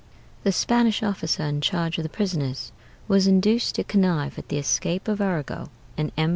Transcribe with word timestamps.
The 0.41 0.51
Spanish 0.51 1.03
officer 1.03 1.43
in 1.43 1.61
charge 1.61 1.99
of 1.99 2.03
the 2.03 2.09
prisoners 2.09 2.71
was 3.07 3.27
induced 3.27 3.75
to 3.75 3.83
connive 3.83 4.39
at 4.39 4.49
the 4.49 4.57
escape 4.57 5.07
of 5.07 5.21
Arago 5.21 5.69
and 5.95 6.11
M. 6.17 6.29